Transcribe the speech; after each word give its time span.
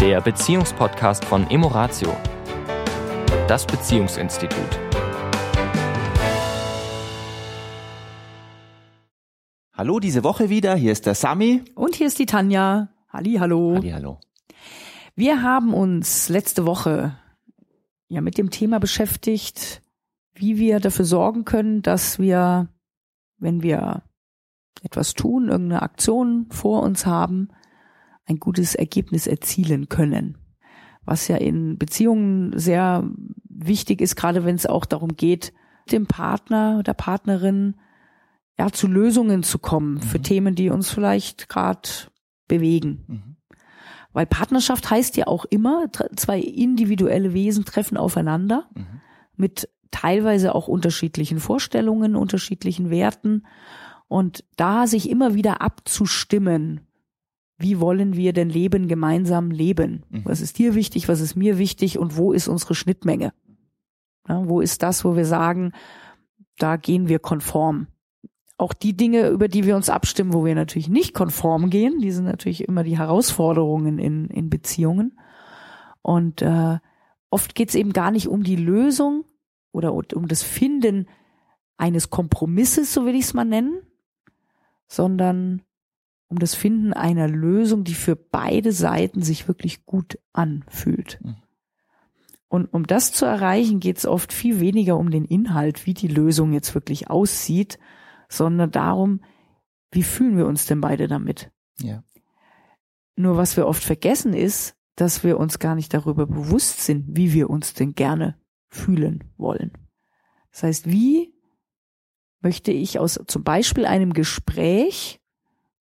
der 0.00 0.22
Beziehungspodcast 0.22 1.26
von 1.26 1.50
Emoratio, 1.50 2.16
das 3.46 3.66
Beziehungsinstitut. 3.66 4.80
Hallo, 9.74 10.00
diese 10.00 10.24
Woche 10.24 10.48
wieder. 10.48 10.74
Hier 10.74 10.92
ist 10.92 11.04
der 11.04 11.14
Sami. 11.14 11.62
Und 11.74 11.96
hier 11.96 12.06
ist 12.06 12.18
die 12.18 12.24
Tanja. 12.24 12.88
Halli, 13.10 13.34
hallo. 13.34 13.74
Halli, 13.74 13.90
hallo. 13.90 14.20
Wir 15.16 15.42
haben 15.42 15.74
uns 15.74 16.30
letzte 16.30 16.64
Woche 16.64 17.14
ja 18.08 18.22
mit 18.22 18.38
dem 18.38 18.48
Thema 18.48 18.80
beschäftigt, 18.80 19.82
wie 20.32 20.56
wir 20.56 20.80
dafür 20.80 21.04
sorgen 21.04 21.44
können, 21.44 21.82
dass 21.82 22.18
wir, 22.18 22.68
wenn 23.36 23.62
wir 23.62 24.02
etwas 24.82 25.12
tun, 25.12 25.48
irgendeine 25.48 25.82
Aktion 25.82 26.46
vor 26.48 26.84
uns 26.84 27.04
haben, 27.04 27.50
ein 28.30 28.38
gutes 28.38 28.74
Ergebnis 28.74 29.26
erzielen 29.26 29.88
können. 29.88 30.38
Was 31.04 31.28
ja 31.28 31.36
in 31.36 31.76
Beziehungen 31.76 32.58
sehr 32.58 33.04
wichtig 33.48 34.00
ist, 34.00 34.16
gerade 34.16 34.44
wenn 34.44 34.54
es 34.54 34.66
auch 34.66 34.84
darum 34.84 35.16
geht, 35.16 35.52
dem 35.90 36.06
Partner, 36.06 36.82
der 36.82 36.94
Partnerin 36.94 37.74
ja 38.58 38.70
zu 38.70 38.86
Lösungen 38.86 39.42
zu 39.42 39.58
kommen 39.58 39.94
mhm. 39.94 40.02
für 40.02 40.20
Themen, 40.20 40.54
die 40.54 40.70
uns 40.70 40.90
vielleicht 40.90 41.48
gerade 41.48 41.88
bewegen. 42.46 43.04
Mhm. 43.08 43.36
Weil 44.12 44.26
Partnerschaft 44.26 44.90
heißt 44.90 45.16
ja 45.16 45.26
auch 45.26 45.44
immer, 45.44 45.86
zwei 46.16 46.40
individuelle 46.40 47.32
Wesen 47.32 47.64
treffen 47.64 47.96
aufeinander 47.96 48.68
mhm. 48.74 49.00
mit 49.36 49.68
teilweise 49.90 50.54
auch 50.54 50.68
unterschiedlichen 50.68 51.40
Vorstellungen, 51.40 52.14
unterschiedlichen 52.14 52.90
Werten 52.90 53.44
und 54.06 54.44
da 54.56 54.86
sich 54.86 55.10
immer 55.10 55.34
wieder 55.34 55.60
abzustimmen, 55.60 56.80
wie 57.60 57.78
wollen 57.78 58.16
wir 58.16 58.32
denn 58.32 58.48
Leben 58.48 58.88
gemeinsam 58.88 59.50
leben? 59.50 60.04
Mhm. 60.08 60.24
Was 60.24 60.40
ist 60.40 60.58
dir 60.58 60.74
wichtig, 60.74 61.08
was 61.08 61.20
ist 61.20 61.36
mir 61.36 61.58
wichtig 61.58 61.98
und 61.98 62.16
wo 62.16 62.32
ist 62.32 62.48
unsere 62.48 62.74
Schnittmenge? 62.74 63.32
Ja, 64.28 64.48
wo 64.48 64.60
ist 64.60 64.82
das, 64.82 65.04
wo 65.04 65.14
wir 65.14 65.26
sagen, 65.26 65.72
da 66.58 66.76
gehen 66.76 67.08
wir 67.08 67.18
konform? 67.18 67.88
Auch 68.56 68.72
die 68.72 68.96
Dinge, 68.96 69.28
über 69.28 69.48
die 69.48 69.64
wir 69.64 69.76
uns 69.76 69.90
abstimmen, 69.90 70.32
wo 70.32 70.44
wir 70.44 70.54
natürlich 70.54 70.88
nicht 70.88 71.14
konform 71.14 71.68
gehen, 71.68 72.00
die 72.00 72.12
sind 72.12 72.24
natürlich 72.24 72.66
immer 72.66 72.82
die 72.82 72.98
Herausforderungen 72.98 73.98
in, 73.98 74.26
in 74.26 74.48
Beziehungen. 74.48 75.18
Und 76.02 76.40
äh, 76.42 76.78
oft 77.30 77.54
geht 77.54 77.70
es 77.70 77.74
eben 77.74 77.92
gar 77.92 78.10
nicht 78.10 78.28
um 78.28 78.42
die 78.42 78.56
Lösung 78.56 79.24
oder 79.72 79.92
um 79.92 80.28
das 80.28 80.42
Finden 80.42 81.08
eines 81.76 82.10
Kompromisses, 82.10 82.92
so 82.92 83.04
will 83.04 83.14
ich 83.14 83.24
es 83.24 83.34
mal 83.34 83.44
nennen, 83.44 83.82
sondern 84.86 85.62
um 86.30 86.38
das 86.38 86.54
Finden 86.54 86.92
einer 86.92 87.28
Lösung, 87.28 87.84
die 87.84 87.94
für 87.94 88.14
beide 88.14 88.72
Seiten 88.72 89.20
sich 89.22 89.48
wirklich 89.48 89.84
gut 89.84 90.18
anfühlt. 90.32 91.18
Mhm. 91.22 91.36
Und 92.48 92.66
um 92.72 92.86
das 92.86 93.12
zu 93.12 93.26
erreichen, 93.26 93.80
geht 93.80 93.98
es 93.98 94.06
oft 94.06 94.32
viel 94.32 94.60
weniger 94.60 94.96
um 94.96 95.10
den 95.10 95.24
Inhalt, 95.24 95.86
wie 95.86 95.94
die 95.94 96.08
Lösung 96.08 96.52
jetzt 96.52 96.74
wirklich 96.74 97.10
aussieht, 97.10 97.78
sondern 98.28 98.70
darum, 98.70 99.22
wie 99.90 100.04
fühlen 100.04 100.36
wir 100.36 100.46
uns 100.46 100.66
denn 100.66 100.80
beide 100.80 101.08
damit? 101.08 101.50
Ja. 101.78 102.04
Nur 103.16 103.36
was 103.36 103.56
wir 103.56 103.66
oft 103.66 103.82
vergessen 103.82 104.32
ist, 104.32 104.76
dass 104.94 105.24
wir 105.24 105.38
uns 105.38 105.58
gar 105.58 105.74
nicht 105.74 105.92
darüber 105.92 106.26
bewusst 106.26 106.80
sind, 106.84 107.16
wie 107.16 107.32
wir 107.32 107.50
uns 107.50 107.74
denn 107.74 107.94
gerne 107.94 108.36
fühlen 108.68 109.24
wollen. 109.36 109.72
Das 110.52 110.62
heißt, 110.62 110.90
wie 110.90 111.34
möchte 112.40 112.70
ich 112.72 112.98
aus 112.98 113.20
zum 113.26 113.42
Beispiel 113.42 113.84
einem 113.84 114.12
Gespräch 114.12 115.19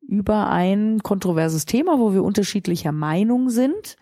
über 0.09 0.49
ein 0.49 1.03
kontroverses 1.03 1.65
Thema, 1.65 1.99
wo 1.99 2.13
wir 2.13 2.23
unterschiedlicher 2.23 2.91
Meinung 2.91 3.49
sind, 3.49 3.95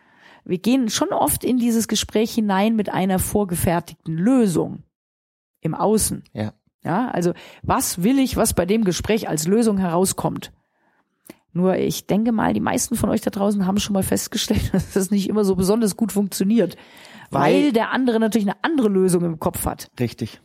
wir 0.45 0.57
gehen 0.57 0.89
schon 0.89 1.09
oft 1.09 1.43
in 1.43 1.57
dieses 1.57 1.89
Gespräch 1.89 2.33
hinein 2.33 2.77
mit 2.77 2.89
einer 2.89 3.19
vorgefertigten 3.19 4.15
Lösung 4.17 4.83
im 5.59 5.75
Außen. 5.75 6.23
Ja. 6.33 6.53
Ja, 6.83 7.09
also 7.09 7.33
was 7.63 8.03
will 8.03 8.17
ich, 8.17 8.37
was 8.37 8.53
bei 8.53 8.65
dem 8.65 8.85
Gespräch 8.85 9.27
als 9.27 9.45
Lösung 9.45 9.77
herauskommt? 9.77 10.53
Nur 11.51 11.75
ich 11.75 12.07
denke 12.07 12.31
mal, 12.31 12.53
die 12.53 12.61
meisten 12.61 12.95
von 12.95 13.09
euch 13.09 13.19
da 13.19 13.29
draußen 13.29 13.67
haben 13.67 13.79
schon 13.79 13.93
mal 13.93 14.03
festgestellt, 14.03 14.69
dass 14.73 14.93
das 14.93 15.11
nicht 15.11 15.27
immer 15.27 15.43
so 15.43 15.57
besonders 15.57 15.97
gut 15.97 16.13
funktioniert, 16.13 16.77
weil, 17.29 17.65
weil 17.65 17.71
der 17.73 17.91
andere 17.91 18.21
natürlich 18.21 18.47
eine 18.47 18.63
andere 18.63 18.87
Lösung 18.87 19.25
im 19.25 19.39
Kopf 19.39 19.65
hat. 19.65 19.91
Richtig 19.99 20.39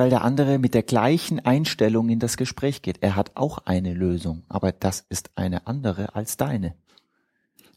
weil 0.00 0.08
der 0.08 0.24
andere 0.24 0.58
mit 0.58 0.72
der 0.72 0.82
gleichen 0.82 1.40
Einstellung 1.40 2.08
in 2.08 2.20
das 2.20 2.38
Gespräch 2.38 2.80
geht. 2.80 3.02
Er 3.02 3.16
hat 3.16 3.32
auch 3.34 3.58
eine 3.66 3.92
Lösung, 3.92 4.44
aber 4.48 4.72
das 4.72 5.04
ist 5.10 5.30
eine 5.34 5.66
andere 5.66 6.14
als 6.14 6.38
deine. 6.38 6.74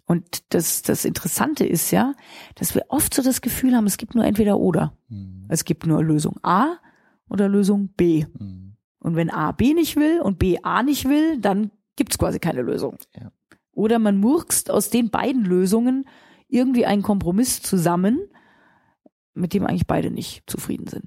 Und 0.05 0.53
das, 0.53 0.83
das 0.83 1.03
Interessante 1.03 1.65
ist 1.65 1.91
ja, 1.91 2.13
dass 2.55 2.75
wir 2.75 2.85
oft 2.87 3.13
so 3.13 3.21
das 3.21 3.41
Gefühl 3.41 3.75
haben, 3.75 3.87
es 3.87 3.97
gibt 3.97 4.15
nur 4.15 4.23
entweder 4.23 4.57
oder. 4.57 4.97
Mhm. 5.09 5.47
Es 5.49 5.65
gibt 5.65 5.85
nur 5.85 6.01
Lösung 6.01 6.39
A 6.43 6.77
oder 7.27 7.49
Lösung 7.49 7.89
B. 7.89 8.25
Mhm. 8.39 8.77
Und 8.99 9.17
wenn 9.17 9.29
A 9.29 9.51
B 9.51 9.73
nicht 9.73 9.97
will 9.97 10.21
und 10.21 10.39
B 10.39 10.59
A 10.63 10.81
nicht 10.81 11.03
will, 11.09 11.41
dann 11.41 11.71
gibt's 11.97 12.17
quasi 12.17 12.39
keine 12.39 12.61
Lösung. 12.61 12.95
Ja. 13.19 13.33
Oder 13.73 13.99
man 13.99 14.17
murkst 14.17 14.71
aus 14.71 14.89
den 14.89 15.09
beiden 15.09 15.43
Lösungen 15.43 16.07
irgendwie 16.47 16.85
einen 16.85 17.01
Kompromiss 17.01 17.61
zusammen, 17.61 18.21
mit 19.33 19.53
dem 19.53 19.65
eigentlich 19.65 19.87
beide 19.87 20.09
nicht 20.09 20.49
zufrieden 20.49 20.87
sind. 20.87 21.03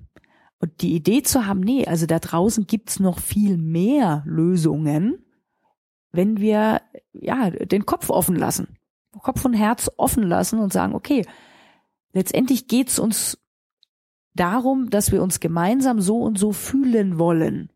Und 0.58 0.80
die 0.80 0.94
Idee 0.94 1.22
zu 1.22 1.46
haben, 1.46 1.60
nee, 1.60 1.86
also 1.86 2.06
da 2.06 2.18
draußen 2.18 2.66
gibt's 2.66 2.98
noch 2.98 3.18
viel 3.18 3.58
mehr 3.58 4.22
Lösungen, 4.26 5.24
wenn 6.12 6.38
wir 6.40 6.80
ja 7.12 7.50
den 7.50 7.84
Kopf 7.84 8.08
offen 8.10 8.36
lassen, 8.36 8.78
Kopf 9.12 9.44
und 9.44 9.54
Herz 9.54 9.90
offen 9.96 10.22
lassen 10.22 10.58
und 10.58 10.72
sagen, 10.72 10.94
okay, 10.94 11.26
letztendlich 12.12 12.68
geht's 12.68 12.98
uns 12.98 13.38
darum, 14.34 14.90
dass 14.90 15.12
wir 15.12 15.22
uns 15.22 15.40
gemeinsam 15.40 16.00
so 16.00 16.20
und 16.22 16.38
so 16.38 16.52
fühlen 16.52 17.18
wollen. 17.18 17.70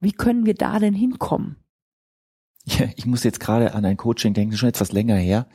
Wie 0.00 0.12
können 0.12 0.46
wir 0.46 0.54
da 0.54 0.78
denn 0.78 0.94
hinkommen? 0.94 1.56
Ja, 2.64 2.86
ich 2.96 3.06
muss 3.06 3.24
jetzt 3.24 3.40
gerade 3.40 3.74
an 3.74 3.84
ein 3.84 3.96
Coaching 3.96 4.34
denken, 4.34 4.56
schon 4.56 4.68
etwas 4.68 4.92
länger 4.92 5.16
her, 5.16 5.46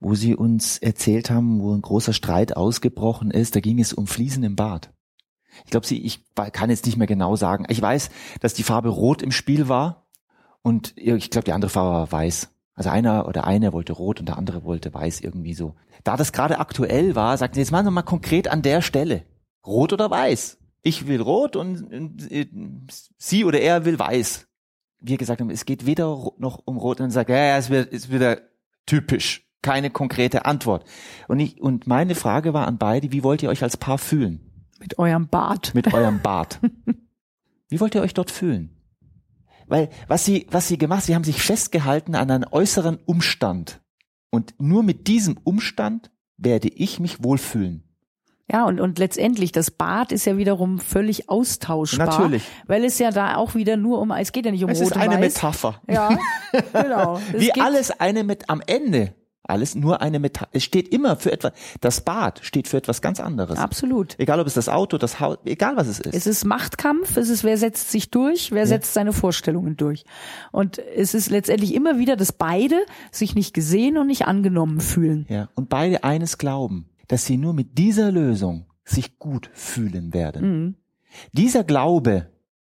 wo 0.00 0.14
sie 0.14 0.34
uns 0.34 0.78
erzählt 0.78 1.30
haben, 1.30 1.60
wo 1.60 1.74
ein 1.74 1.82
großer 1.82 2.12
Streit 2.12 2.56
ausgebrochen 2.56 3.30
ist. 3.30 3.56
Da 3.56 3.60
ging 3.60 3.78
es 3.78 3.92
um 3.92 4.06
Fliesen 4.06 4.42
im 4.42 4.56
Bad. 4.56 4.92
Ich 5.64 5.70
glaube, 5.70 5.86
sie, 5.86 6.04
ich 6.04 6.24
kann 6.52 6.70
jetzt 6.70 6.86
nicht 6.86 6.96
mehr 6.96 7.06
genau 7.06 7.36
sagen. 7.36 7.66
Ich 7.68 7.80
weiß, 7.80 8.10
dass 8.40 8.54
die 8.54 8.62
Farbe 8.62 8.88
rot 8.88 9.22
im 9.22 9.32
Spiel 9.32 9.68
war 9.68 10.06
und 10.62 10.94
ich 10.96 11.30
glaube, 11.30 11.44
die 11.44 11.52
andere 11.52 11.70
Farbe 11.70 11.90
war 11.92 12.12
weiß. 12.12 12.50
Also 12.74 12.90
einer 12.90 13.28
oder 13.28 13.46
eine 13.46 13.72
wollte 13.72 13.92
rot 13.92 14.20
und 14.20 14.26
der 14.28 14.38
andere 14.38 14.64
wollte 14.64 14.92
weiß 14.94 15.20
irgendwie 15.20 15.54
so. 15.54 15.74
Da 16.02 16.16
das 16.16 16.32
gerade 16.32 16.58
aktuell 16.58 17.14
war, 17.14 17.36
sagten 17.36 17.56
sie, 17.56 17.60
jetzt 17.60 17.72
machen 17.72 17.86
wir 17.86 17.90
mal 17.90 18.02
konkret 18.02 18.48
an 18.48 18.62
der 18.62 18.80
Stelle. 18.80 19.24
Rot 19.66 19.92
oder 19.92 20.10
weiß? 20.10 20.58
Ich 20.82 21.06
will 21.06 21.20
rot 21.20 21.56
und 21.56 22.28
sie 23.18 23.44
oder 23.44 23.60
er 23.60 23.84
will 23.84 23.98
weiß. 23.98 24.46
Wir 24.98 25.18
gesagt 25.18 25.40
haben, 25.40 25.50
es 25.50 25.66
geht 25.66 25.84
weder 25.84 26.32
noch 26.38 26.62
um 26.64 26.78
rot 26.78 27.00
und 27.00 27.10
sagt, 27.10 27.28
ja, 27.28 27.36
ja, 27.36 27.58
es 27.58 27.68
wird, 27.68 27.92
es 27.92 28.10
wird 28.10 28.42
typisch. 28.86 29.46
Keine 29.62 29.90
konkrete 29.90 30.46
Antwort. 30.46 30.84
Und 31.28 31.38
ich, 31.38 31.60
und 31.60 31.86
meine 31.86 32.14
Frage 32.14 32.54
war 32.54 32.66
an 32.66 32.78
beide, 32.78 33.12
wie 33.12 33.22
wollt 33.22 33.42
ihr 33.42 33.50
euch 33.50 33.62
als 33.62 33.76
Paar 33.76 33.98
fühlen? 33.98 34.49
Mit 34.80 34.98
eurem 34.98 35.28
Bart. 35.28 35.74
Mit 35.74 35.92
eurem 35.94 36.20
Bart. 36.20 36.58
Wie 37.68 37.80
wollt 37.80 37.94
ihr 37.94 38.02
euch 38.02 38.14
dort 38.14 38.30
fühlen? 38.30 38.70
Weil 39.66 39.88
was 40.08 40.24
sie, 40.24 40.46
was 40.50 40.66
sie 40.66 40.78
gemacht, 40.78 41.04
sie 41.04 41.14
haben 41.14 41.22
sich 41.24 41.40
festgehalten 41.42 42.14
an 42.16 42.30
einem 42.30 42.48
äußeren 42.50 42.98
Umstand. 43.06 43.80
Und 44.30 44.54
nur 44.58 44.82
mit 44.82 45.06
diesem 45.06 45.36
Umstand 45.44 46.10
werde 46.36 46.68
ich 46.68 46.98
mich 46.98 47.22
wohlfühlen. 47.22 47.84
Ja, 48.50 48.64
und, 48.64 48.80
und 48.80 48.98
letztendlich, 48.98 49.52
das 49.52 49.70
Bad 49.70 50.10
ist 50.10 50.24
ja 50.24 50.36
wiederum 50.36 50.80
völlig 50.80 51.28
austauschbar. 51.28 52.06
Natürlich. 52.06 52.42
Weil 52.66 52.84
es 52.84 52.98
ja 52.98 53.12
da 53.12 53.36
auch 53.36 53.54
wieder 53.54 53.76
nur 53.76 54.00
um, 54.00 54.10
es 54.10 54.32
geht 54.32 54.44
ja 54.44 54.50
nicht 54.50 54.64
um 54.64 54.70
es 54.70 54.80
Rot 54.80 54.90
ist 54.90 54.96
eine. 54.96 55.18
Metapher. 55.18 55.80
Ja, 55.88 56.18
genau. 56.72 57.20
Es 57.32 57.40
Wie 57.40 57.46
geht- 57.46 57.62
alles 57.62 57.92
eine 58.00 58.24
mit 58.24 58.50
am 58.50 58.60
Ende. 58.66 59.14
Alles 59.50 59.74
nur 59.74 60.00
eine 60.00 60.18
Metapher. 60.18 60.48
Es 60.52 60.64
steht 60.64 60.88
immer 60.88 61.16
für 61.16 61.32
etwas, 61.32 61.52
das 61.80 62.00
Bad 62.02 62.40
steht 62.42 62.68
für 62.68 62.76
etwas 62.76 63.02
ganz 63.02 63.20
anderes. 63.20 63.58
Absolut. 63.58 64.14
Egal 64.18 64.40
ob 64.40 64.46
es 64.46 64.54
das 64.54 64.68
Auto, 64.68 64.96
das 64.96 65.20
Haus, 65.20 65.38
egal 65.44 65.76
was 65.76 65.88
es 65.88 65.98
ist. 66.00 66.14
Es 66.14 66.26
ist 66.26 66.44
Machtkampf, 66.44 67.16
es 67.16 67.28
ist, 67.28 67.44
wer 67.44 67.56
setzt 67.58 67.90
sich 67.90 68.10
durch, 68.10 68.52
wer 68.52 68.66
setzt 68.66 68.94
seine 68.94 69.12
Vorstellungen 69.12 69.76
durch. 69.76 70.04
Und 70.52 70.78
es 70.78 71.14
ist 71.14 71.30
letztendlich 71.30 71.74
immer 71.74 71.98
wieder, 71.98 72.16
dass 72.16 72.32
beide 72.32 72.76
sich 73.10 73.34
nicht 73.34 73.52
gesehen 73.54 73.98
und 73.98 74.06
nicht 74.06 74.26
angenommen 74.26 74.80
fühlen. 74.80 75.26
Ja, 75.28 75.48
und 75.54 75.68
beide 75.68 76.04
eines 76.04 76.38
glauben, 76.38 76.88
dass 77.08 77.24
sie 77.26 77.36
nur 77.36 77.52
mit 77.52 77.76
dieser 77.78 78.12
Lösung 78.12 78.66
sich 78.84 79.18
gut 79.18 79.50
fühlen 79.52 80.14
werden. 80.14 80.42
Mhm. 80.66 80.74
Dieser 81.32 81.64
Glaube, 81.64 82.26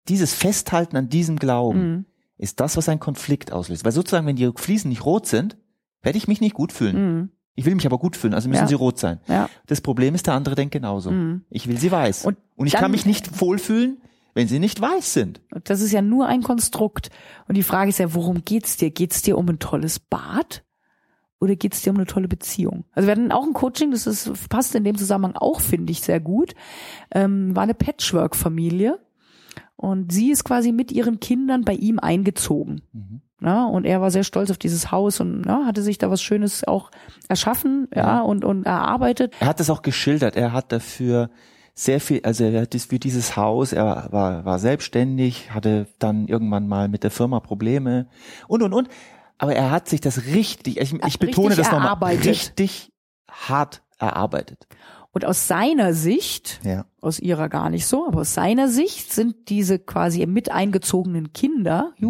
dieses 0.08 0.34
Festhalten 0.34 0.96
an 0.96 1.10
diesem 1.10 1.38
Glauben, 1.38 1.80
Mhm. 1.92 2.06
ist 2.38 2.60
das, 2.60 2.78
was 2.78 2.88
einen 2.88 3.00
Konflikt 3.00 3.52
auslöst. 3.52 3.84
Weil 3.84 3.92
sozusagen, 3.92 4.28
wenn 4.28 4.36
die 4.36 4.52
Fliesen 4.56 4.90
nicht 4.90 5.06
rot 5.06 5.26
sind, 5.26 5.58
werde 6.02 6.18
ich 6.18 6.28
mich 6.28 6.42
nicht 6.42 6.54
gut 6.54 6.72
fühlen. 6.72 6.96
Mhm. 7.18 7.30
Ich 7.56 7.66
will 7.66 7.74
mich 7.76 7.86
aber 7.88 7.98
gut 7.98 8.16
fühlen, 8.16 8.34
also 8.36 8.50
müssen 8.50 8.62
Ja. 8.62 8.68
sie 8.68 8.76
rot 8.76 9.00
sein. 9.00 9.20
Ja. 9.28 9.50
Das 9.66 9.82
Problem 9.82 10.14
ist, 10.14 10.28
der 10.28 10.36
andere 10.36 10.54
denkt 10.56 10.74
genauso. 10.74 11.10
Mhm. 11.12 11.44
Ich 11.50 11.68
will 11.68 11.78
sie 11.78 11.92
weiß. 11.92 12.26
Und 12.26 12.38
Und 12.56 12.68
ich 12.68 12.74
kann 12.74 12.92
mich 12.92 13.06
nicht 13.06 13.42
wohlfühlen, 13.42 13.98
wenn 14.36 14.48
sie 14.48 14.60
nicht 14.60 14.80
weiß 14.80 15.14
sind. 15.14 15.42
Das 15.64 15.82
ist 15.82 15.92
ja 15.92 16.04
nur 16.04 16.28
ein 16.28 16.44
Konstrukt. 16.44 17.10
Und 17.48 17.58
die 17.58 17.64
Frage 17.64 17.90
ist 17.90 17.98
ja, 17.98 18.14
worum 18.14 18.46
geht's 18.46 18.78
dir? 18.78 18.92
Geht's 18.92 19.24
dir 19.24 19.38
um 19.38 19.50
ein 19.50 19.60
tolles 19.60 20.00
Bad? 20.00 20.64
oder 21.40 21.56
geht 21.56 21.76
es 21.76 21.84
dir 21.84 21.92
um 21.92 21.98
eine 21.98 22.08
tolle 22.08 22.28
Beziehung? 22.28 22.86
Also 22.94 23.06
wir 23.08 23.12
hatten 23.12 23.32
auch 23.32 23.46
ein 23.46 23.54
Coaching, 23.54 23.92
das 23.92 24.08
ist, 24.08 24.50
passt 24.50 24.74
in 24.74 24.84
dem 24.84 24.98
Zusammenhang 24.98 25.36
auch, 25.36 25.62
finde 25.62 25.92
ich, 25.92 26.02
sehr 26.02 26.20
gut. 26.20 26.56
Ähm, 27.12 27.56
war 27.56 27.62
eine 27.62 27.76
Patchwork-Familie 27.76 29.00
und 29.76 30.12
sie 30.12 30.32
ist 30.32 30.44
quasi 30.44 30.72
mit 30.72 30.92
ihren 30.92 31.20
Kindern 31.20 31.64
bei 31.64 31.74
ihm 31.74 32.00
eingezogen. 32.00 32.82
Mhm. 32.92 33.22
Ja, 33.42 33.66
und 33.66 33.86
er 33.86 34.02
war 34.02 34.10
sehr 34.10 34.24
stolz 34.24 34.50
auf 34.50 34.58
dieses 34.58 34.92
Haus 34.92 35.20
und 35.20 35.46
ja, 35.46 35.66
hatte 35.66 35.84
sich 35.84 36.00
da 36.00 36.10
was 36.10 36.22
Schönes 36.22 36.68
auch 36.68 36.90
erschaffen 37.28 37.88
ja, 37.94 38.02
ja 38.02 38.22
und, 38.22 38.44
und 38.44 38.66
erarbeitet. 38.66 39.34
Er 39.40 39.48
hat 39.48 39.60
das 39.60 39.70
auch 39.70 39.84
geschildert. 39.84 40.36
Er 40.36 40.54
hat 40.54 40.72
dafür 40.72 41.30
sehr 41.76 42.02
viel, 42.02 42.22
also 42.24 42.44
er 42.44 42.62
hat 42.62 42.74
für 42.74 42.98
dieses 42.98 43.38
Haus, 43.38 43.74
er 43.74 44.08
war, 44.12 44.44
war 44.44 44.58
selbstständig, 44.58 45.54
hatte 45.54 45.86
dann 46.00 46.28
irgendwann 46.28 46.68
mal 46.68 46.88
mit 46.88 47.04
der 47.04 47.12
Firma 47.12 47.40
Probleme 47.40 48.08
und 48.48 48.64
und 48.64 48.74
und. 48.74 48.90
Aber 49.38 49.56
er 49.56 49.70
hat 49.70 49.88
sich 49.88 50.02
das 50.02 50.26
richtig, 50.26 50.80
ich, 50.80 50.94
ich 50.94 51.20
betone 51.20 51.56
das 51.56 51.72
nochmal, 51.72 52.16
richtig 52.16 52.92
hart 53.30 53.84
erarbeitet. 54.00 54.66
Und 55.12 55.26
aus 55.26 55.48
seiner 55.48 55.94
Sicht, 55.94 56.60
ja. 56.64 56.86
aus 57.02 57.20
ihrer 57.20 57.50
gar 57.50 57.70
nicht 57.70 57.86
so, 57.86 58.08
aber 58.08 58.22
aus 58.22 58.34
seiner 58.34 58.68
Sicht 58.68 59.14
sind 59.14 59.50
diese 59.50 59.78
quasi 59.78 60.26
mit 60.26 60.52
eingezogenen 60.52 61.34
Kinder, 61.34 61.94
mhm. 61.98 62.08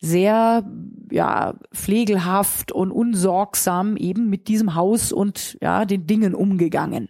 Sehr 0.00 0.64
ja 1.10 1.54
pflegelhaft 1.72 2.72
und 2.72 2.90
unsorgsam 2.90 3.96
eben 3.96 4.28
mit 4.28 4.48
diesem 4.48 4.74
Haus 4.74 5.12
und 5.12 5.56
ja 5.60 5.84
den 5.84 6.06
Dingen 6.06 6.34
umgegangen. 6.34 7.08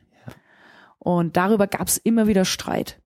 Und 0.98 1.36
darüber 1.36 1.66
gab 1.66 1.88
es 1.88 1.98
immer 1.98 2.26
wieder 2.26 2.44
Streit. 2.44 3.00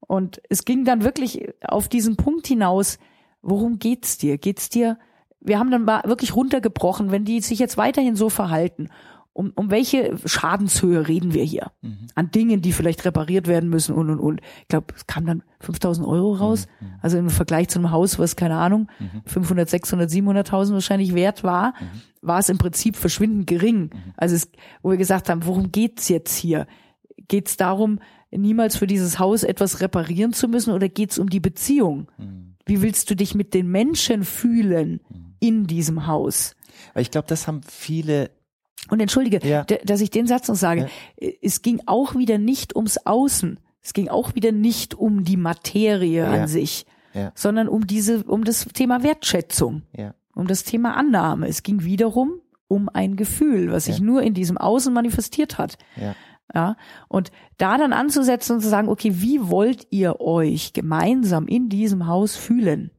Und 0.00 0.40
es 0.48 0.64
ging 0.64 0.84
dann 0.84 1.04
wirklich 1.04 1.48
auf 1.62 1.88
diesen 1.88 2.16
Punkt 2.16 2.46
hinaus, 2.46 2.98
worum 3.42 3.78
geht's 3.78 4.18
dir? 4.18 4.38
Geht's 4.38 4.68
dir? 4.68 4.98
Wir 5.40 5.58
haben 5.58 5.70
dann 5.70 5.84
mal 5.84 6.02
wirklich 6.04 6.34
runtergebrochen, 6.34 7.10
wenn 7.10 7.24
die 7.24 7.40
sich 7.40 7.58
jetzt 7.58 7.76
weiterhin 7.76 8.16
so 8.16 8.28
verhalten. 8.28 8.88
Um, 9.36 9.52
um 9.54 9.70
welche 9.70 10.16
Schadenshöhe 10.24 11.08
reden 11.08 11.34
wir 11.34 11.44
hier? 11.44 11.70
Mhm. 11.82 12.06
An 12.14 12.30
Dingen, 12.30 12.62
die 12.62 12.72
vielleicht 12.72 13.04
repariert 13.04 13.48
werden 13.48 13.68
müssen 13.68 13.94
und 13.94 14.08
und 14.08 14.18
und. 14.18 14.40
Ich 14.62 14.68
glaube, 14.68 14.94
es 14.96 15.06
kam 15.06 15.26
dann 15.26 15.42
5000 15.60 16.06
Euro 16.06 16.32
raus. 16.32 16.66
Mhm. 16.80 16.86
mhm. 16.86 16.92
Also 17.02 17.18
im 17.18 17.28
Vergleich 17.28 17.68
zu 17.68 17.78
einem 17.78 17.90
Haus, 17.90 18.18
was 18.18 18.36
keine 18.36 18.56
Ahnung, 18.56 18.88
mhm. 18.98 19.22
500, 19.26 19.68
600, 19.68 20.10
700.000 20.10 20.72
wahrscheinlich 20.72 21.14
wert 21.14 21.44
war, 21.44 21.74
mhm. 21.78 22.00
war 22.22 22.38
es 22.38 22.48
im 22.48 22.56
Prinzip 22.56 22.96
verschwindend 22.96 23.46
gering. 23.46 23.90
Mhm. 23.92 24.14
Also 24.16 24.36
es, 24.36 24.50
wo 24.80 24.90
wir 24.90 24.96
gesagt 24.96 25.28
haben, 25.28 25.44
worum 25.44 25.70
geht's 25.70 26.08
jetzt 26.08 26.34
hier? 26.34 26.66
Geht's 27.28 27.58
darum, 27.58 27.98
niemals 28.30 28.78
für 28.78 28.86
dieses 28.86 29.18
Haus 29.18 29.42
etwas 29.42 29.82
reparieren 29.82 30.32
zu 30.32 30.48
müssen 30.48 30.72
oder 30.72 30.88
geht's 30.88 31.18
um 31.18 31.28
die 31.28 31.40
Beziehung? 31.40 32.08
Wie 32.64 32.82
willst 32.82 33.10
du 33.10 33.16
dich 33.16 33.34
mit 33.34 33.54
den 33.54 33.68
Menschen 33.68 34.24
fühlen 34.24 35.00
in 35.40 35.66
diesem 35.66 36.06
Haus? 36.06 36.56
Weil 36.94 37.02
ich 37.02 37.10
glaube, 37.10 37.28
das 37.28 37.46
haben 37.46 37.60
viele. 37.62 38.30
Und 38.88 39.00
entschuldige, 39.00 39.46
ja. 39.46 39.64
dass 39.64 40.00
ich 40.00 40.10
den 40.10 40.26
Satz 40.26 40.48
noch 40.48 40.54
sage. 40.54 40.88
Ja. 41.18 41.28
Es 41.42 41.62
ging 41.62 41.82
auch 41.86 42.14
wieder 42.14 42.38
nicht 42.38 42.76
ums 42.76 42.98
Außen. 42.98 43.58
Es 43.82 43.92
ging 43.92 44.08
auch 44.08 44.34
wieder 44.34 44.52
nicht 44.52 44.94
um 44.94 45.24
die 45.24 45.36
Materie 45.36 46.22
ja. 46.22 46.30
an 46.30 46.48
sich, 46.48 46.86
sondern 47.34 47.68
um 47.68 47.86
diese, 47.86 48.24
um 48.24 48.44
das 48.44 48.64
Thema 48.66 49.02
Wertschätzung, 49.02 49.82
um 50.34 50.46
das 50.46 50.64
Thema 50.64 50.96
Annahme. 50.96 51.48
Es 51.48 51.62
ging 51.62 51.84
wiederum 51.84 52.40
um 52.68 52.88
ein 52.92 53.16
Gefühl, 53.16 53.70
was 53.70 53.84
sich 53.84 54.00
nur 54.00 54.22
in 54.22 54.34
diesem 54.34 54.58
Außen 54.58 54.92
manifestiert 54.92 55.58
hat. 55.58 55.78
Ja. 55.96 56.14
Ja, 56.54 56.76
und 57.08 57.32
da 57.58 57.76
dann 57.76 57.92
anzusetzen 57.92 58.54
und 58.54 58.62
zu 58.62 58.68
sagen, 58.68 58.88
okay, 58.88 59.10
wie 59.14 59.48
wollt 59.48 59.88
ihr 59.90 60.20
euch 60.20 60.72
gemeinsam 60.72 61.48
in 61.48 61.68
diesem 61.68 62.06
Haus 62.06 62.36
fühlen? 62.36 62.92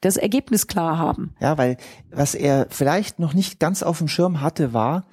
Das 0.00 0.16
Ergebnis 0.16 0.66
klar 0.66 0.98
haben. 0.98 1.34
Ja, 1.40 1.58
weil 1.58 1.76
was 2.10 2.34
er 2.34 2.66
vielleicht 2.70 3.18
noch 3.18 3.34
nicht 3.34 3.58
ganz 3.58 3.82
auf 3.82 3.98
dem 3.98 4.08
Schirm 4.08 4.40
hatte, 4.40 4.72
war, 4.72 5.06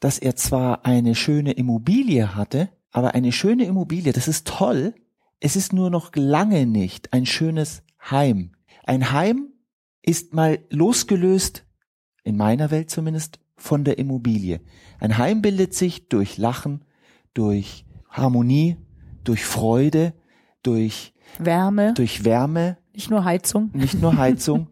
dass 0.00 0.18
er 0.18 0.36
zwar 0.36 0.84
eine 0.84 1.14
schöne 1.14 1.52
Immobilie 1.52 2.34
hatte, 2.34 2.68
aber 2.92 3.14
eine 3.14 3.32
schöne 3.32 3.64
Immobilie, 3.64 4.12
das 4.12 4.28
ist 4.28 4.46
toll. 4.46 4.94
Es 5.40 5.56
ist 5.56 5.72
nur 5.72 5.90
noch 5.90 6.14
lange 6.14 6.66
nicht 6.66 7.12
ein 7.12 7.26
schönes 7.26 7.82
Heim. 8.10 8.52
Ein 8.84 9.12
Heim 9.12 9.48
ist 10.02 10.32
mal 10.32 10.60
losgelöst, 10.70 11.66
in 12.24 12.36
meiner 12.36 12.70
Welt 12.70 12.90
zumindest, 12.90 13.40
von 13.56 13.84
der 13.84 13.98
Immobilie. 13.98 14.60
Ein 14.98 15.18
Heim 15.18 15.42
bildet 15.42 15.74
sich 15.74 16.08
durch 16.08 16.38
Lachen, 16.38 16.84
durch 17.34 17.84
Harmonie, 18.10 18.76
durch 19.24 19.44
Freude, 19.44 20.14
durch 20.62 21.14
Wärme, 21.38 21.94
durch 21.94 22.24
Wärme, 22.24 22.78
nicht 22.96 23.10
nur 23.10 23.24
Heizung, 23.24 23.70
nicht 23.72 24.00
nur 24.00 24.16
Heizung, 24.18 24.68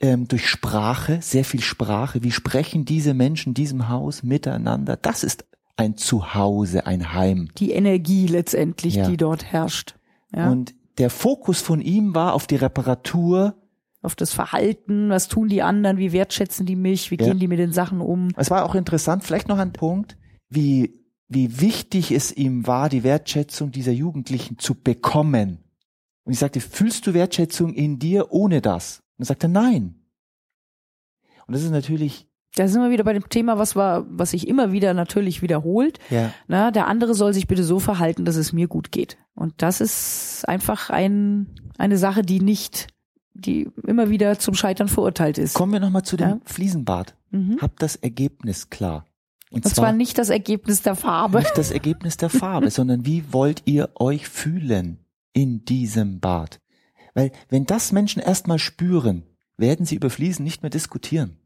ähm, 0.00 0.28
durch 0.28 0.48
Sprache, 0.48 1.18
sehr 1.20 1.44
viel 1.44 1.60
Sprache. 1.60 2.22
Wie 2.22 2.30
sprechen 2.30 2.84
diese 2.84 3.14
Menschen 3.14 3.54
diesem 3.54 3.88
Haus 3.88 4.22
miteinander? 4.22 4.96
Das 4.96 5.24
ist 5.24 5.44
ein 5.76 5.96
Zuhause, 5.96 6.86
ein 6.86 7.14
Heim. 7.14 7.48
Die 7.58 7.72
Energie 7.72 8.26
letztendlich, 8.26 8.94
ja. 8.94 9.08
die 9.08 9.16
dort 9.16 9.44
herrscht. 9.44 9.96
Ja. 10.34 10.50
Und 10.50 10.74
der 10.98 11.10
Fokus 11.10 11.60
von 11.60 11.80
ihm 11.80 12.14
war 12.14 12.34
auf 12.34 12.46
die 12.46 12.56
Reparatur 12.56 13.56
auf 14.02 14.14
das 14.14 14.34
Verhalten, 14.34 15.08
was 15.08 15.28
tun 15.28 15.48
die 15.48 15.62
anderen, 15.62 15.96
wie 15.96 16.12
wertschätzen 16.12 16.66
die 16.66 16.76
mich, 16.76 17.10
wie 17.10 17.16
ja. 17.18 17.26
gehen 17.26 17.38
die 17.38 17.48
mit 17.48 17.58
den 17.58 17.72
Sachen 17.72 18.00
um. 18.02 18.28
Es 18.36 18.50
war 18.50 18.66
auch 18.66 18.74
interessant, 18.74 19.24
vielleicht 19.24 19.48
noch 19.48 19.58
ein 19.58 19.72
Punkt, 19.72 20.18
wie, 20.50 21.00
wie 21.28 21.60
wichtig 21.60 22.12
es 22.12 22.30
ihm 22.30 22.66
war, 22.66 22.90
die 22.90 23.02
Wertschätzung 23.02 23.70
dieser 23.70 23.92
Jugendlichen 23.92 24.58
zu 24.58 24.74
bekommen. 24.74 25.63
Und 26.24 26.32
ich 26.32 26.38
sagte, 26.38 26.60
fühlst 26.60 27.06
du 27.06 27.14
Wertschätzung 27.14 27.74
in 27.74 27.98
dir 27.98 28.32
ohne 28.32 28.60
das? 28.60 29.00
Und 29.16 29.24
er 29.24 29.26
sagte, 29.26 29.48
nein. 29.48 30.06
Und 31.46 31.54
das 31.54 31.62
ist 31.62 31.70
natürlich 31.70 32.26
da 32.56 32.68
sind 32.68 32.82
wir 32.82 32.90
wieder 32.90 33.04
bei 33.04 33.12
dem 33.12 33.28
Thema, 33.28 33.58
was 33.58 33.74
war, 33.74 34.06
was 34.08 34.30
sich 34.30 34.46
immer 34.46 34.70
wieder 34.70 34.94
natürlich 34.94 35.42
wiederholt. 35.42 35.98
Ja. 36.10 36.30
Na, 36.46 36.70
der 36.70 36.86
andere 36.86 37.14
soll 37.14 37.34
sich 37.34 37.48
bitte 37.48 37.64
so 37.64 37.80
verhalten, 37.80 38.24
dass 38.24 38.36
es 38.36 38.52
mir 38.52 38.68
gut 38.68 38.92
geht. 38.92 39.18
Und 39.34 39.54
das 39.56 39.80
ist 39.80 40.44
einfach 40.46 40.90
ein, 40.90 41.48
eine 41.78 41.98
Sache, 41.98 42.22
die 42.22 42.40
nicht 42.40 42.86
die 43.36 43.68
immer 43.84 44.10
wieder 44.10 44.38
zum 44.38 44.54
Scheitern 44.54 44.86
verurteilt 44.86 45.38
ist. 45.38 45.54
Kommen 45.54 45.72
wir 45.72 45.80
nochmal 45.80 46.04
zu 46.04 46.16
dem 46.16 46.28
ja? 46.28 46.40
Fliesenbad. 46.44 47.16
Mhm. 47.32 47.58
Hab 47.60 47.80
das 47.80 47.96
Ergebnis 47.96 48.70
klar. 48.70 49.06
Und, 49.50 49.64
Und 49.64 49.74
zwar, 49.74 49.86
zwar, 49.86 49.92
nicht 49.92 50.18
das 50.18 50.30
Ergebnis 50.30 50.82
der 50.82 50.94
Farbe. 50.94 51.38
Nicht 51.38 51.58
das 51.58 51.72
Ergebnis 51.72 52.16
der 52.16 52.30
Farbe, 52.30 52.70
sondern 52.70 53.04
wie 53.04 53.32
wollt 53.32 53.62
ihr 53.64 53.90
euch 53.96 54.28
fühlen 54.28 55.03
in 55.34 55.66
diesem 55.66 56.20
Bad? 56.20 56.60
Weil 57.12 57.30
wenn 57.50 57.66
das 57.66 57.92
Menschen 57.92 58.22
erstmal 58.22 58.58
spüren, 58.58 59.24
werden 59.58 59.84
sie 59.84 59.96
über 59.96 60.08
Fliesen 60.08 60.44
nicht 60.44 60.62
mehr 60.62 60.70
diskutieren. 60.70 61.38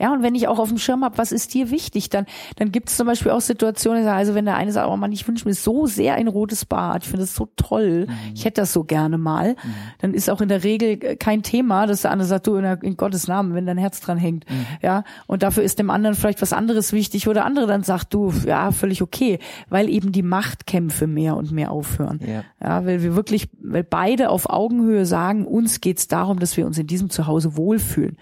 Ja, 0.00 0.14
und 0.14 0.22
wenn 0.22 0.34
ich 0.34 0.48
auch 0.48 0.58
auf 0.58 0.70
dem 0.70 0.78
Schirm 0.78 1.04
habe, 1.04 1.18
was 1.18 1.30
ist 1.30 1.52
dir 1.52 1.70
wichtig, 1.70 2.08
dann, 2.08 2.24
dann 2.56 2.72
gibt 2.72 2.88
es 2.88 2.96
zum 2.96 3.06
Beispiel 3.06 3.32
auch 3.32 3.42
Situationen, 3.42 4.06
also 4.08 4.34
wenn 4.34 4.46
der 4.46 4.56
eine 4.56 4.72
sagt, 4.72 4.88
oh 4.88 4.96
Mann, 4.96 5.12
ich 5.12 5.28
wünsche 5.28 5.46
mir 5.46 5.52
so 5.52 5.84
sehr 5.84 6.14
ein 6.14 6.26
rotes 6.26 6.64
Bad, 6.64 7.02
ich 7.02 7.08
finde 7.10 7.24
das 7.24 7.34
so 7.34 7.48
toll, 7.56 8.06
mhm. 8.08 8.34
ich 8.34 8.46
hätte 8.46 8.62
das 8.62 8.72
so 8.72 8.82
gerne 8.84 9.18
mal, 9.18 9.50
mhm. 9.50 9.74
dann 9.98 10.14
ist 10.14 10.30
auch 10.30 10.40
in 10.40 10.48
der 10.48 10.64
Regel 10.64 11.16
kein 11.16 11.42
Thema, 11.42 11.86
dass 11.86 12.02
der 12.02 12.12
andere 12.12 12.26
sagt, 12.26 12.46
du, 12.46 12.56
in, 12.56 12.62
der, 12.62 12.82
in 12.82 12.96
Gottes 12.96 13.28
Namen, 13.28 13.54
wenn 13.54 13.66
dein 13.66 13.76
Herz 13.76 14.00
dran 14.00 14.16
hängt, 14.16 14.48
mhm. 14.48 14.66
ja, 14.80 15.04
und 15.26 15.42
dafür 15.42 15.64
ist 15.64 15.78
dem 15.78 15.90
anderen 15.90 16.16
vielleicht 16.16 16.40
was 16.40 16.54
anderes 16.54 16.94
wichtig, 16.94 17.28
oder 17.28 17.44
andere 17.44 17.66
dann 17.66 17.82
sagt, 17.82 18.14
du, 18.14 18.32
ja, 18.46 18.72
völlig 18.72 19.02
okay, 19.02 19.38
weil 19.68 19.90
eben 19.90 20.12
die 20.12 20.22
Machtkämpfe 20.22 21.06
mehr 21.08 21.36
und 21.36 21.52
mehr 21.52 21.70
aufhören. 21.70 22.20
Ja, 22.26 22.44
ja 22.62 22.86
weil 22.86 23.02
wir 23.02 23.16
wirklich, 23.16 23.50
weil 23.62 23.84
beide 23.84 24.30
auf 24.30 24.48
Augenhöhe 24.48 25.04
sagen, 25.04 25.44
uns 25.44 25.82
geht's 25.82 26.08
darum, 26.08 26.38
dass 26.38 26.56
wir 26.56 26.64
uns 26.64 26.78
in 26.78 26.86
diesem 26.86 27.10
Zuhause 27.10 27.58
wohlfühlen, 27.58 28.16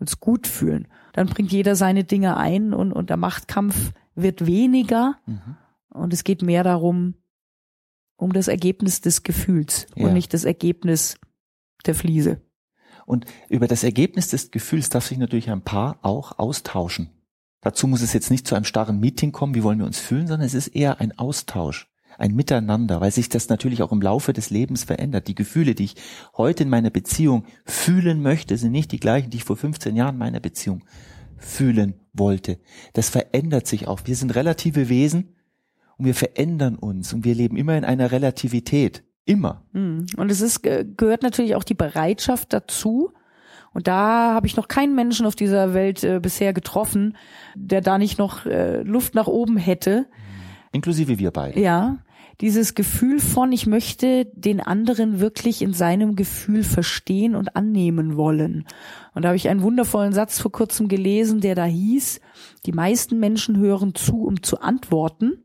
uns 0.00 0.18
gut 0.18 0.48
fühlen 0.48 0.88
dann 1.12 1.28
bringt 1.28 1.52
jeder 1.52 1.76
seine 1.76 2.04
Dinge 2.04 2.36
ein 2.36 2.72
und, 2.72 2.92
und 2.92 3.10
der 3.10 3.16
Machtkampf 3.16 3.92
wird 4.14 4.46
weniger 4.46 5.16
mhm. 5.26 5.56
und 5.90 6.12
es 6.12 6.24
geht 6.24 6.42
mehr 6.42 6.64
darum, 6.64 7.14
um 8.16 8.32
das 8.32 8.48
Ergebnis 8.48 9.00
des 9.00 9.22
Gefühls 9.22 9.86
ja. 9.94 10.06
und 10.06 10.12
nicht 10.12 10.34
das 10.34 10.44
Ergebnis 10.44 11.16
der 11.86 11.94
Fliese. 11.94 12.40
Und 13.06 13.26
über 13.48 13.66
das 13.66 13.82
Ergebnis 13.82 14.28
des 14.28 14.50
Gefühls 14.50 14.88
darf 14.88 15.06
sich 15.06 15.18
natürlich 15.18 15.50
ein 15.50 15.62
Paar 15.62 15.98
auch 16.02 16.38
austauschen. 16.38 17.10
Dazu 17.60 17.88
muss 17.88 18.02
es 18.02 18.12
jetzt 18.12 18.30
nicht 18.30 18.46
zu 18.46 18.54
einem 18.54 18.64
starren 18.64 19.00
Meeting 19.00 19.32
kommen, 19.32 19.54
wie 19.54 19.62
wollen 19.62 19.78
wir 19.78 19.86
uns 19.86 19.98
fühlen, 19.98 20.26
sondern 20.26 20.46
es 20.46 20.54
ist 20.54 20.68
eher 20.68 21.00
ein 21.00 21.18
Austausch 21.18 21.89
ein 22.20 22.34
Miteinander, 22.34 23.00
weil 23.00 23.10
sich 23.10 23.28
das 23.28 23.48
natürlich 23.48 23.82
auch 23.82 23.92
im 23.92 24.02
Laufe 24.02 24.32
des 24.32 24.50
Lebens 24.50 24.84
verändert. 24.84 25.28
Die 25.28 25.34
Gefühle, 25.34 25.74
die 25.74 25.84
ich 25.84 25.94
heute 26.36 26.62
in 26.62 26.68
meiner 26.68 26.90
Beziehung 26.90 27.44
fühlen 27.64 28.22
möchte, 28.22 28.56
sind 28.56 28.72
nicht 28.72 28.92
die 28.92 29.00
gleichen, 29.00 29.30
die 29.30 29.38
ich 29.38 29.44
vor 29.44 29.56
15 29.56 29.96
Jahren 29.96 30.14
in 30.14 30.18
meiner 30.18 30.40
Beziehung 30.40 30.84
fühlen 31.36 31.94
wollte. 32.12 32.58
Das 32.92 33.08
verändert 33.08 33.66
sich 33.66 33.88
auch. 33.88 34.00
Wir 34.04 34.16
sind 34.16 34.34
relative 34.34 34.88
Wesen 34.88 35.36
und 35.96 36.04
wir 36.04 36.14
verändern 36.14 36.76
uns 36.76 37.12
und 37.12 37.24
wir 37.24 37.34
leben 37.34 37.56
immer 37.56 37.76
in 37.76 37.84
einer 37.84 38.12
Relativität. 38.12 39.02
Immer. 39.24 39.64
Hm. 39.72 40.06
Und 40.16 40.30
es 40.30 40.40
ist, 40.40 40.62
gehört 40.62 41.22
natürlich 41.22 41.54
auch 41.54 41.64
die 41.64 41.74
Bereitschaft 41.74 42.52
dazu, 42.52 43.12
und 43.72 43.86
da 43.86 44.34
habe 44.34 44.46
ich 44.46 44.56
noch 44.56 44.68
keinen 44.68 44.94
Menschen 44.94 45.26
auf 45.26 45.36
dieser 45.36 45.74
Welt 45.74 46.02
äh, 46.02 46.18
bisher 46.20 46.52
getroffen, 46.52 47.16
der 47.54 47.80
da 47.80 47.98
nicht 47.98 48.18
noch 48.18 48.46
äh, 48.46 48.82
Luft 48.82 49.14
nach 49.14 49.28
oben 49.28 49.56
hätte. 49.56 50.06
Inklusive 50.72 51.18
wir 51.18 51.30
beide. 51.30 51.60
Ja, 51.60 51.98
dieses 52.40 52.74
Gefühl 52.74 53.20
von, 53.20 53.52
ich 53.52 53.66
möchte 53.66 54.24
den 54.32 54.60
anderen 54.60 55.20
wirklich 55.20 55.60
in 55.60 55.74
seinem 55.74 56.16
Gefühl 56.16 56.64
verstehen 56.64 57.34
und 57.34 57.54
annehmen 57.54 58.16
wollen. 58.16 58.66
Und 59.14 59.22
da 59.22 59.28
habe 59.28 59.36
ich 59.36 59.48
einen 59.48 59.62
wundervollen 59.62 60.14
Satz 60.14 60.40
vor 60.40 60.50
kurzem 60.50 60.88
gelesen, 60.88 61.40
der 61.40 61.54
da 61.54 61.64
hieß, 61.64 62.20
die 62.64 62.72
meisten 62.72 63.18
Menschen 63.18 63.58
hören 63.58 63.94
zu, 63.94 64.24
um 64.24 64.42
zu 64.42 64.60
antworten, 64.60 65.44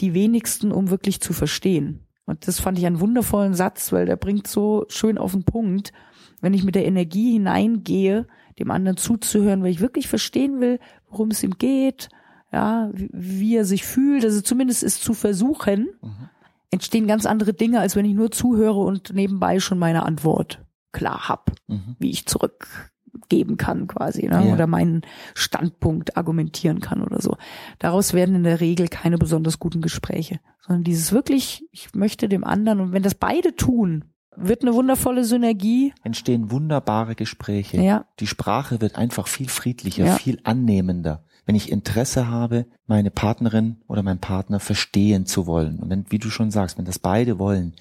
die 0.00 0.14
wenigsten, 0.14 0.70
um 0.70 0.90
wirklich 0.90 1.20
zu 1.20 1.32
verstehen. 1.32 2.06
Und 2.26 2.46
das 2.46 2.60
fand 2.60 2.78
ich 2.78 2.86
einen 2.86 3.00
wundervollen 3.00 3.54
Satz, 3.54 3.92
weil 3.92 4.06
der 4.06 4.16
bringt 4.16 4.46
so 4.46 4.84
schön 4.88 5.18
auf 5.18 5.32
den 5.32 5.44
Punkt, 5.44 5.92
wenn 6.40 6.54
ich 6.54 6.64
mit 6.64 6.74
der 6.74 6.86
Energie 6.86 7.32
hineingehe, 7.32 8.26
dem 8.58 8.70
anderen 8.70 8.96
zuzuhören, 8.96 9.62
weil 9.62 9.70
ich 9.70 9.80
wirklich 9.80 10.08
verstehen 10.08 10.60
will, 10.60 10.78
worum 11.08 11.30
es 11.30 11.42
ihm 11.42 11.58
geht, 11.58 12.08
ja, 12.52 12.90
wie, 12.92 13.10
wie 13.12 13.56
er 13.56 13.64
sich 13.64 13.84
fühlt, 13.84 14.24
also 14.24 14.40
zumindest 14.40 14.82
es 14.82 15.00
zu 15.00 15.14
versuchen, 15.14 15.88
mhm. 16.02 16.30
Entstehen 16.70 17.06
ganz 17.06 17.26
andere 17.26 17.54
Dinge, 17.54 17.80
als 17.80 17.96
wenn 17.96 18.04
ich 18.04 18.14
nur 18.14 18.30
zuhöre 18.30 18.80
und 18.80 19.12
nebenbei 19.14 19.60
schon 19.60 19.78
meine 19.78 20.04
Antwort 20.04 20.64
klar 20.92 21.28
hab, 21.28 21.52
mhm. 21.68 21.96
wie 21.98 22.10
ich 22.10 22.26
zurückgeben 22.26 23.56
kann 23.56 23.86
quasi, 23.86 24.26
ne? 24.26 24.46
Ja. 24.46 24.54
oder 24.54 24.66
meinen 24.66 25.02
Standpunkt 25.34 26.16
argumentieren 26.16 26.80
kann 26.80 27.02
oder 27.02 27.20
so. 27.20 27.36
Daraus 27.78 28.14
werden 28.14 28.34
in 28.34 28.44
der 28.44 28.60
Regel 28.60 28.88
keine 28.88 29.18
besonders 29.18 29.58
guten 29.58 29.82
Gespräche, 29.82 30.40
sondern 30.66 30.84
dieses 30.84 31.12
wirklich, 31.12 31.66
ich 31.70 31.94
möchte 31.94 32.28
dem 32.28 32.44
anderen 32.44 32.80
und 32.80 32.92
wenn 32.92 33.02
das 33.02 33.14
beide 33.14 33.54
tun, 33.54 34.04
wird 34.38 34.62
eine 34.62 34.74
wundervolle 34.74 35.24
Synergie. 35.24 35.94
Entstehen 36.02 36.50
wunderbare 36.50 37.14
Gespräche. 37.14 37.80
Ja. 37.80 38.04
Die 38.20 38.26
Sprache 38.26 38.80
wird 38.80 38.96
einfach 38.96 39.28
viel 39.28 39.48
friedlicher, 39.48 40.04
ja. 40.04 40.14
viel 40.16 40.40
annehmender 40.44 41.24
wenn 41.46 41.54
ich 41.54 41.70
Interesse 41.70 42.28
habe, 42.28 42.66
meine 42.86 43.10
Partnerin 43.10 43.76
oder 43.86 44.02
mein 44.02 44.18
Partner 44.18 44.60
verstehen 44.60 45.26
zu 45.26 45.46
wollen. 45.46 45.78
Und 45.78 45.90
wenn, 45.90 46.04
wie 46.10 46.18
du 46.18 46.28
schon 46.28 46.50
sagst, 46.50 46.76
wenn 46.76 46.84
das 46.84 46.98
beide 46.98 47.38
wollen, 47.38 47.74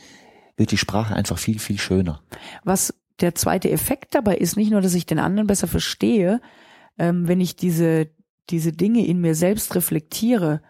wird 0.55 0.71
die 0.71 0.77
Sprache 0.77 1.15
einfach 1.15 1.37
viel, 1.37 1.59
viel 1.59 1.79
schöner. 1.79 2.21
Was 2.63 2.93
der 3.19 3.35
zweite 3.35 3.71
Effekt 3.71 4.13
dabei 4.13 4.37
ist, 4.37 4.55
nicht 4.55 4.71
nur, 4.71 4.81
dass 4.81 4.93
ich 4.93 5.05
den 5.05 5.19
anderen 5.19 5.47
besser 5.47 5.67
verstehe, 5.67 6.41
ähm, 6.97 7.27
wenn 7.27 7.41
ich 7.41 7.55
diese, 7.55 8.07
diese 8.49 8.71
Dinge 8.71 9.05
in 9.05 9.19
mir 9.19 9.35
selbst 9.35 9.75
reflektiere, 9.75 10.61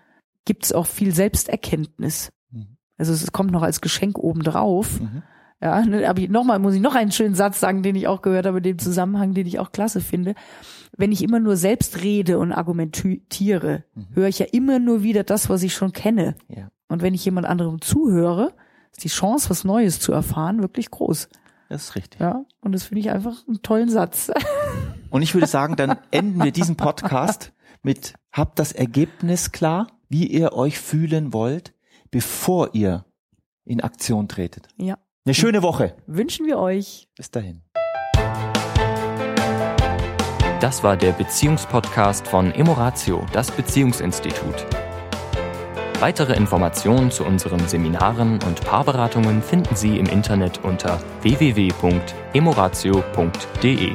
gibt 0.45 0.63
es 0.63 0.71
auch 0.71 0.85
viel 0.85 1.13
Selbsterkenntnis. 1.13 2.31
Mhm. 2.51 2.77
Also 2.97 3.13
es 3.13 3.31
kommt 3.31 3.51
noch 3.51 3.63
als 3.63 3.81
Geschenk 3.81 4.17
obendrauf. 4.17 5.01
Mhm. 5.01 5.23
Ja, 5.61 5.81
ne, 5.85 6.07
aber 6.07 6.21
nochmal 6.27 6.59
muss 6.59 6.75
ich 6.75 6.81
noch 6.81 6.95
einen 6.95 7.11
schönen 7.11 7.35
Satz 7.35 7.59
sagen, 7.59 7.81
den 7.81 7.95
ich 7.95 8.07
auch 8.07 8.21
gehört 8.21 8.45
habe 8.45 8.57
in 8.57 8.63
dem 8.63 8.79
Zusammenhang, 8.79 9.33
den 9.33 9.47
ich 9.47 9.59
auch 9.59 9.71
klasse 9.71 10.01
finde 10.01 10.35
wenn 10.97 11.11
ich 11.11 11.23
immer 11.23 11.39
nur 11.39 11.57
selbst 11.57 12.01
rede 12.01 12.39
und 12.39 12.51
argumentiere, 12.51 13.83
mhm. 13.93 14.07
höre 14.13 14.27
ich 14.27 14.39
ja 14.39 14.45
immer 14.51 14.79
nur 14.79 15.03
wieder 15.03 15.23
das, 15.23 15.49
was 15.49 15.63
ich 15.63 15.73
schon 15.73 15.91
kenne. 15.91 16.35
Ja. 16.47 16.69
Und 16.87 17.01
wenn 17.01 17.13
ich 17.13 17.25
jemand 17.25 17.47
anderem 17.47 17.81
zuhöre, 17.81 18.53
ist 18.91 19.03
die 19.03 19.09
Chance, 19.09 19.49
was 19.49 19.63
Neues 19.63 19.99
zu 19.99 20.13
erfahren, 20.13 20.61
wirklich 20.61 20.91
groß. 20.91 21.29
Das 21.69 21.83
ist 21.83 21.95
richtig. 21.95 22.21
Ja, 22.21 22.45
und 22.61 22.71
das 22.71 22.83
finde 22.83 23.01
ich 23.01 23.09
einfach 23.09 23.45
einen 23.47 23.61
tollen 23.61 23.89
Satz. 23.89 24.31
Und 25.09 25.21
ich 25.21 25.33
würde 25.33 25.47
sagen, 25.47 25.77
dann 25.77 25.97
enden 26.11 26.43
wir 26.43 26.51
diesen 26.51 26.75
Podcast 26.75 27.53
mit, 27.83 28.15
habt 28.33 28.59
das 28.59 28.73
Ergebnis 28.73 29.53
klar, 29.53 29.87
wie 30.09 30.27
ihr 30.27 30.51
euch 30.53 30.77
fühlen 30.77 31.31
wollt, 31.31 31.73
bevor 32.11 32.75
ihr 32.75 33.05
in 33.63 33.81
Aktion 33.81 34.27
tretet. 34.27 34.67
Ja. 34.77 34.97
Eine 35.27 35.33
schöne 35.33 35.63
Woche. 35.63 35.95
Wünschen 36.05 36.45
wir 36.45 36.59
euch. 36.59 37.07
Bis 37.15 37.31
dahin. 37.31 37.63
Das 40.59 40.83
war 40.83 40.95
der 40.95 41.13
Beziehungspodcast 41.13 42.27
von 42.27 42.51
Emoratio, 42.51 43.25
das 43.33 43.49
Beziehungsinstitut. 43.49 44.67
Weitere 45.99 46.35
Informationen 46.35 47.09
zu 47.09 47.23
unseren 47.23 47.67
Seminaren 47.67 48.33
und 48.43 48.61
Paarberatungen 48.61 49.41
finden 49.41 49.75
Sie 49.75 49.97
im 49.97 50.05
Internet 50.05 50.63
unter 50.63 51.01
www.emoratio.de. 51.23 53.93